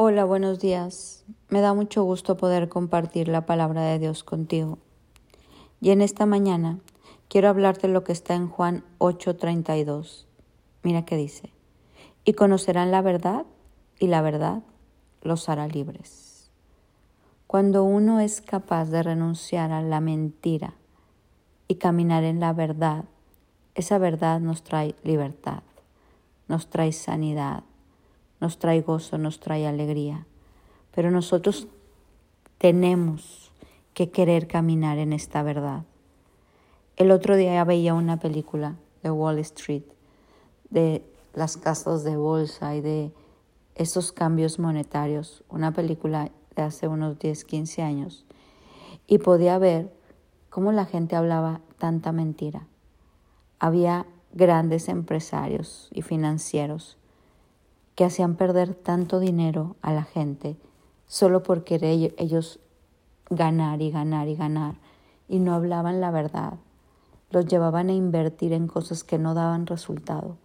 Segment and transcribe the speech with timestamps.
[0.00, 1.24] Hola, buenos días.
[1.48, 4.78] Me da mucho gusto poder compartir la palabra de Dios contigo.
[5.80, 6.78] Y en esta mañana
[7.26, 10.28] quiero hablarte lo que está en Juan 8:32.
[10.84, 11.50] Mira qué dice.
[12.24, 13.44] Y conocerán la verdad
[13.98, 14.62] y la verdad
[15.22, 16.52] los hará libres.
[17.48, 20.74] Cuando uno es capaz de renunciar a la mentira
[21.66, 23.06] y caminar en la verdad,
[23.74, 25.64] esa verdad nos trae libertad,
[26.46, 27.64] nos trae sanidad,
[28.40, 30.26] nos trae gozo, nos trae alegría.
[30.94, 31.68] Pero nosotros
[32.58, 33.52] tenemos
[33.94, 35.84] que querer caminar en esta verdad.
[36.96, 39.84] El otro día veía una película de Wall Street,
[40.70, 43.12] de las casas de bolsa y de
[43.76, 48.24] esos cambios monetarios, una película de hace unos 10, 15 años,
[49.06, 49.92] y podía ver
[50.50, 52.66] cómo la gente hablaba tanta mentira.
[53.60, 56.97] Había grandes empresarios y financieros
[57.98, 60.56] que hacían perder tanto dinero a la gente
[61.08, 62.60] solo por querer ellos
[63.28, 64.76] ganar y ganar y ganar
[65.26, 66.60] y no hablaban la verdad.
[67.32, 70.36] Los llevaban a invertir en cosas que no daban resultado.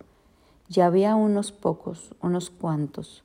[0.67, 3.21] Y había unos pocos, unos cuantos,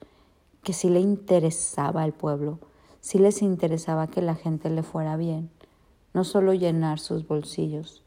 [0.62, 2.58] que sí le interesaba al pueblo,
[3.00, 5.48] sí les interesaba que la gente le fuera bien,
[6.12, 8.04] no solo llenar sus bolsillos.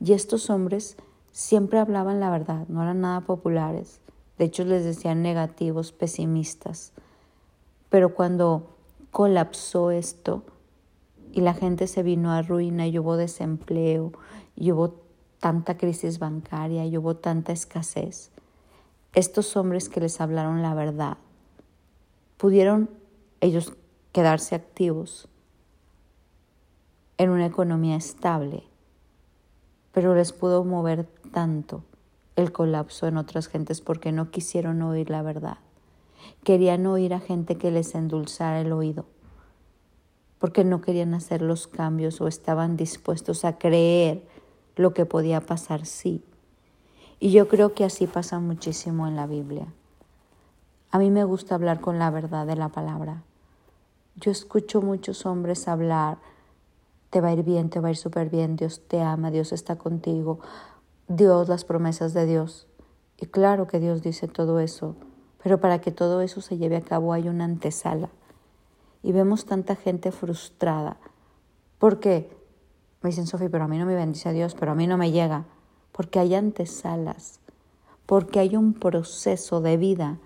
[0.00, 0.96] Y estos hombres
[1.30, 4.00] siempre hablaban la verdad, no eran nada populares,
[4.38, 6.92] de hecho, les decían negativos, pesimistas.
[7.90, 8.68] Pero cuando
[9.10, 10.44] colapsó esto
[11.32, 14.12] y la gente se vino a ruina y hubo desempleo
[14.54, 14.94] y hubo
[15.40, 18.30] tanta crisis bancaria y hubo tanta escasez,
[19.14, 21.16] estos hombres que les hablaron la verdad
[22.36, 22.88] pudieron
[23.40, 23.72] ellos
[24.12, 25.28] quedarse activos
[27.16, 28.62] en una economía estable,
[29.92, 31.82] pero les pudo mover tanto
[32.38, 35.58] el colapso en otras gentes porque no quisieron oír la verdad.
[36.44, 39.06] Querían oír a gente que les endulzara el oído,
[40.38, 44.22] porque no querían hacer los cambios o estaban dispuestos a creer
[44.76, 46.22] lo que podía pasar sí.
[47.18, 49.66] Y yo creo que así pasa muchísimo en la Biblia.
[50.92, 53.24] A mí me gusta hablar con la verdad de la palabra.
[54.14, 56.18] Yo escucho muchos hombres hablar,
[57.10, 59.50] te va a ir bien, te va a ir súper bien, Dios te ama, Dios
[59.50, 60.38] está contigo,
[61.08, 62.66] Dios, las promesas de Dios.
[63.16, 64.94] Y claro que Dios dice todo eso,
[65.42, 68.10] pero para que todo eso se lleve a cabo hay una antesala.
[69.02, 70.98] Y vemos tanta gente frustrada.
[71.78, 72.30] ¿Por qué?
[73.00, 74.98] Me dicen, Sofi, pero a mí no me bendice a Dios, pero a mí no
[74.98, 75.46] me llega.
[75.92, 77.40] Porque hay antesalas,
[78.04, 80.18] porque hay un proceso de vida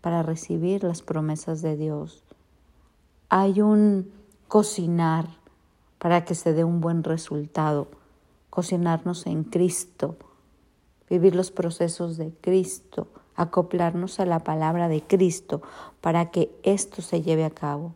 [0.00, 2.24] para recibir las promesas de Dios.
[3.28, 4.10] Hay un
[4.48, 5.28] cocinar
[5.98, 7.88] para que se dé un buen resultado
[8.52, 10.16] cocinarnos en Cristo,
[11.08, 15.62] vivir los procesos de Cristo, acoplarnos a la palabra de Cristo
[16.02, 17.94] para que esto se lleve a cabo.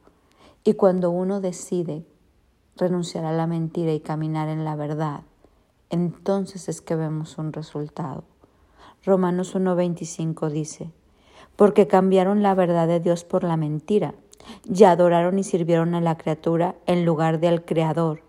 [0.64, 2.06] Y cuando uno decide
[2.74, 5.20] renunciar a la mentira y caminar en la verdad,
[5.90, 8.24] entonces es que vemos un resultado.
[9.04, 10.90] Romanos 1.25 dice,
[11.56, 14.14] porque cambiaron la verdad de Dios por la mentira,
[14.64, 18.25] y adoraron y sirvieron a la criatura en lugar del Creador,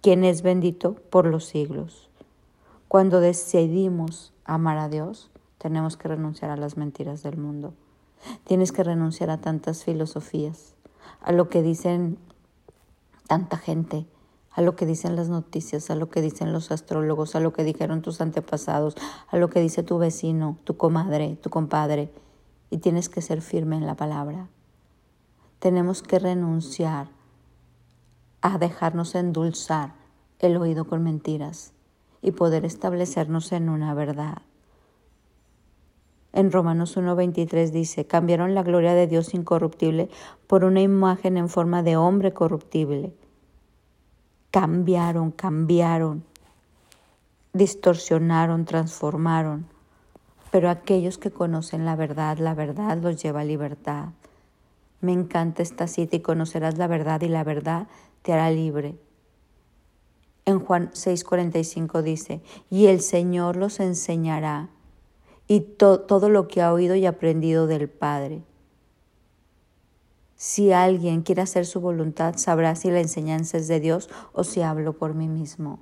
[0.00, 2.08] quien es bendito por los siglos.
[2.88, 7.74] Cuando decidimos amar a Dios, tenemos que renunciar a las mentiras del mundo.
[8.44, 10.74] Tienes que renunciar a tantas filosofías,
[11.20, 12.18] a lo que dicen
[13.26, 14.06] tanta gente,
[14.52, 17.62] a lo que dicen las noticias, a lo que dicen los astrólogos, a lo que
[17.64, 18.96] dijeron tus antepasados,
[19.28, 22.10] a lo que dice tu vecino, tu comadre, tu compadre.
[22.70, 24.48] Y tienes que ser firme en la palabra.
[25.58, 27.08] Tenemos que renunciar
[28.40, 29.94] a dejarnos endulzar
[30.38, 31.72] el oído con mentiras
[32.22, 34.42] y poder establecernos en una verdad.
[36.32, 40.08] En Romanos 1.23 dice, cambiaron la gloria de Dios incorruptible
[40.46, 43.12] por una imagen en forma de hombre corruptible.
[44.50, 46.24] Cambiaron, cambiaron,
[47.52, 49.66] distorsionaron, transformaron.
[50.50, 54.10] Pero aquellos que conocen la verdad, la verdad los lleva a libertad.
[55.00, 57.88] Me encanta esta cita y conocerás la verdad y la verdad
[58.22, 58.98] te hará libre.
[60.44, 64.70] En Juan 6:45 dice, y el Señor los enseñará
[65.46, 68.42] y todo lo que ha oído y aprendido del Padre.
[70.36, 74.62] Si alguien quiere hacer su voluntad, sabrá si la enseñanza es de Dios o si
[74.62, 75.80] hablo por mí mismo.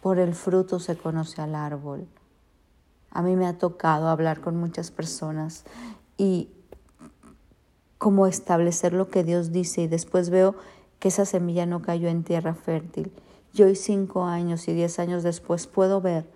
[0.00, 2.08] Por el fruto se conoce al árbol.
[3.10, 5.64] A mí me ha tocado hablar con muchas personas
[6.16, 6.48] y
[8.02, 10.56] como establecer lo que Dios dice y después veo
[10.98, 13.12] que esa semilla no cayó en tierra fértil.
[13.54, 16.26] Y hoy cinco años y diez años después puedo ver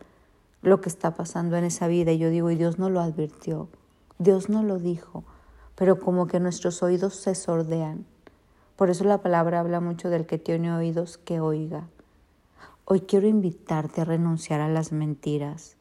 [0.62, 3.68] lo que está pasando en esa vida y yo digo, y Dios no lo advirtió,
[4.20, 5.24] Dios no lo dijo,
[5.74, 8.06] pero como que nuestros oídos se sordean.
[8.76, 11.88] Por eso la palabra habla mucho del que tiene oídos que oiga.
[12.84, 15.76] Hoy quiero invitarte a renunciar a las mentiras.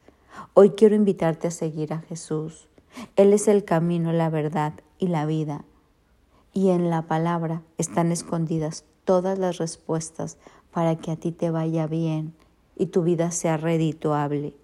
[0.52, 2.66] Hoy quiero invitarte a seguir a Jesús.
[3.14, 5.64] Él es el camino, la verdad y la vida.
[6.56, 10.38] Y en la palabra están escondidas todas las respuestas
[10.72, 12.32] para que a ti te vaya bien
[12.76, 14.54] y tu vida sea redituable.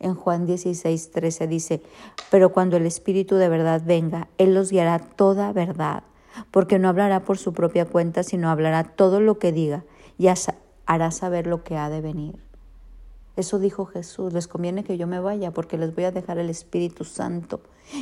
[0.00, 1.82] En Juan 16, 13 dice,
[2.28, 6.02] pero cuando el Espíritu de verdad venga, Él los guiará toda verdad,
[6.50, 9.84] porque no hablará por su propia cuenta, sino hablará todo lo que diga
[10.18, 10.26] y
[10.86, 12.45] hará saber lo que ha de venir.
[13.36, 16.48] Eso dijo Jesús, les conviene que yo me vaya porque les voy a dejar el
[16.48, 17.60] Espíritu Santo.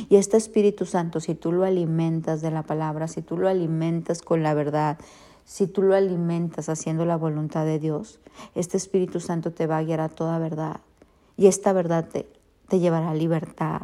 [0.09, 4.21] Y este Espíritu Santo, si tú lo alimentas de la palabra, si tú lo alimentas
[4.21, 4.97] con la verdad,
[5.45, 8.19] si tú lo alimentas haciendo la voluntad de Dios,
[8.55, 10.79] este Espíritu Santo te va a guiar a toda verdad.
[11.37, 12.27] Y esta verdad te,
[12.79, 13.81] llevará a libertad.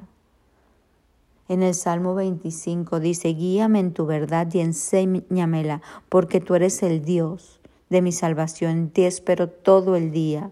[1.47, 7.03] En el Salmo 25 dice, guíame en tu verdad y enséñamela, porque tú eres el
[7.03, 7.59] Dios
[7.89, 8.71] de mi salvación.
[8.71, 10.49] En ti espero todo el día.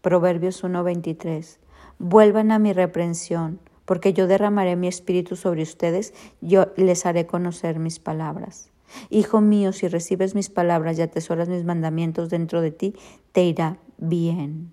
[0.00, 1.58] Proverbios 1:23.
[1.98, 7.78] Vuelvan a mi reprensión, porque yo derramaré mi espíritu sobre ustedes, yo les haré conocer
[7.78, 8.70] mis palabras.
[9.10, 12.94] Hijo mío, si recibes mis palabras y atesoras mis mandamientos dentro de ti,
[13.32, 14.72] te irá bien.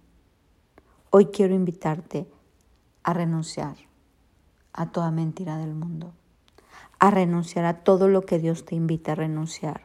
[1.10, 2.28] Hoy quiero invitarte
[3.04, 3.76] a renunciar
[4.74, 6.14] a toda mentira del mundo,
[7.00, 9.82] a renunciar a todo lo que Dios te invita a renunciar.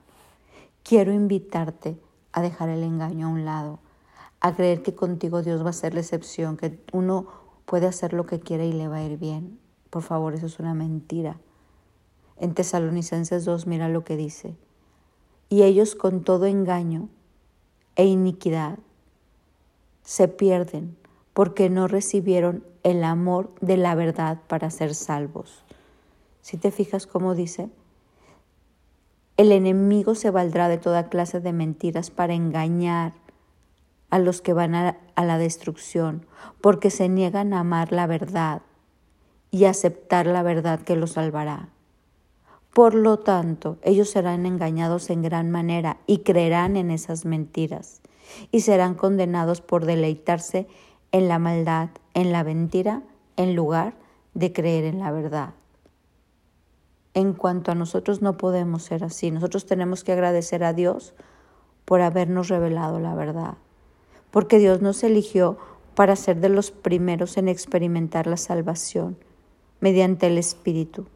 [0.82, 1.98] Quiero invitarte
[2.32, 3.78] a dejar el engaño a un lado,
[4.42, 7.28] a creer que contigo Dios va a ser la excepción, que uno
[7.64, 9.60] puede hacer lo que quiere y le va a ir bien.
[9.88, 11.38] Por favor, eso es una mentira.
[12.38, 14.56] En Tesalonicenses 2 mira lo que dice.
[15.48, 17.08] Y ellos con todo engaño
[17.94, 18.80] e iniquidad
[20.02, 20.96] se pierden
[21.34, 25.62] porque no recibieron el amor de la verdad para ser salvos.
[26.40, 27.70] Si te fijas cómo dice,
[29.36, 33.21] el enemigo se valdrá de toda clase de mentiras para engañar
[34.12, 36.26] a los que van a, la destrucción,
[36.60, 38.60] porque se niegan a amar la verdad
[39.50, 41.70] y aceptar la verdad que los salvará.
[42.74, 48.02] Por lo tanto, ellos serán engañados en gran manera y creerán en esas mentiras
[48.50, 50.68] y serán condenados por deleitarse
[51.10, 53.02] en la maldad, en la mentira,
[53.38, 53.94] en lugar
[54.34, 55.54] de creer en la verdad.
[57.14, 61.14] En cuanto a nosotros no podemos ser así, nosotros tenemos que agradecer a Dios
[61.86, 63.54] por habernos revelado la verdad,
[64.32, 65.58] porque Dios nos eligió
[65.94, 69.17] para ser de los primeros en experimentar la salvación
[69.81, 71.06] mediante el Espíritu.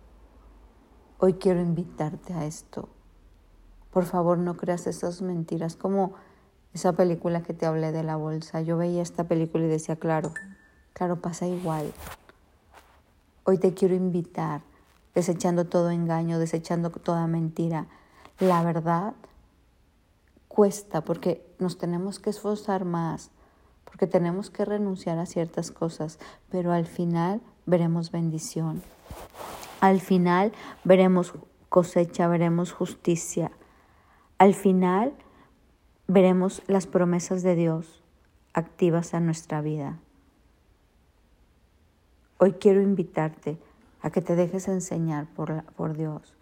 [1.18, 2.90] Hoy quiero invitarte a esto.
[3.90, 6.12] Por favor, no creas esas mentiras, como
[6.74, 8.60] esa película que te hablé de la bolsa.
[8.60, 10.32] Yo veía esta película y decía, claro,
[10.92, 11.90] claro, pasa igual.
[13.44, 14.60] Hoy te quiero invitar,
[15.14, 17.86] desechando todo engaño, desechando toda mentira.
[18.40, 19.14] La verdad
[20.56, 23.30] cuesta porque nos tenemos que esforzar más,
[23.84, 26.18] porque tenemos que renunciar a ciertas cosas,
[26.48, 28.82] pero al final veremos bendición.
[29.80, 31.34] Al final veremos
[31.68, 33.52] cosecha, veremos justicia.
[34.38, 35.12] Al final
[36.08, 38.02] veremos las promesas de Dios
[38.54, 39.98] activas en nuestra vida.
[42.38, 43.58] Hoy quiero invitarte
[44.00, 46.34] a que te dejes enseñar por, por Dios.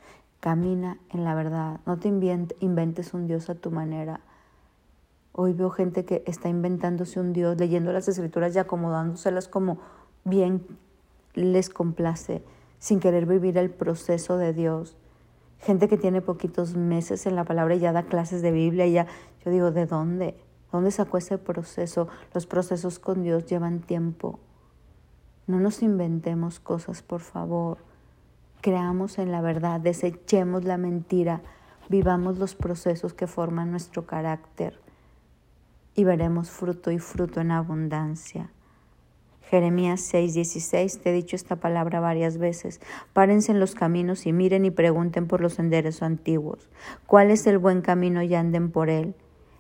[0.44, 1.80] Camina en la verdad.
[1.87, 4.21] No te inventes un Dios a tu manera.
[5.33, 9.78] Hoy veo gente que está inventándose un Dios, leyendo las escrituras y acomodándoselas como
[10.23, 10.66] bien
[11.33, 12.45] les complace
[12.78, 14.99] sin querer vivir el proceso de Dios.
[15.61, 18.92] Gente que tiene poquitos meses en la palabra y ya da clases de Biblia y
[18.92, 19.07] ya,
[19.47, 20.37] yo digo, ¿de dónde?
[20.71, 22.09] ¿Dónde sacó ese proceso?
[22.35, 24.40] Los procesos con Dios llevan tiempo.
[25.47, 27.93] No nos inventemos cosas, por favor.
[28.64, 31.42] Creamos en la verdad, desechemos la mentira,
[31.90, 34.80] vivamos los procesos que forman nuestro carácter
[35.94, 38.50] y veremos fruto y fruto en abundancia.
[39.42, 42.80] Jeremías 6:16, te he dicho esta palabra varias veces.
[43.12, 46.71] Párense en los caminos y miren y pregunten por los senderos antiguos.
[47.06, 49.14] ¿Cuál es el buen camino y anden por él?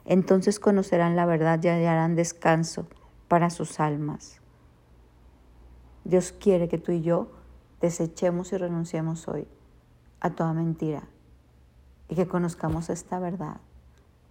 [0.06, 2.86] Entonces conocerán la verdad y hallarán descanso
[3.28, 4.40] para sus almas.
[6.04, 7.43] Dios quiere que tú y yo
[7.80, 9.46] desechemos y renunciemos hoy
[10.20, 11.02] a toda mentira
[12.08, 13.58] y que conozcamos esta verdad,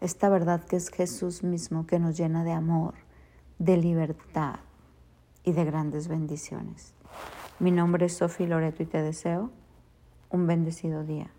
[0.02, 2.94] esta verdad que es Jesús mismo que nos llena de amor,
[3.60, 4.56] de libertad
[5.44, 6.94] y de grandes bendiciones.
[7.60, 9.52] Mi nombre es Sofi Loreto y te deseo
[10.30, 11.30] un bendecido día.